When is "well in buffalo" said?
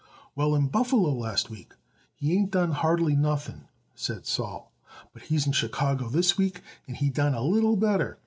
0.35-1.11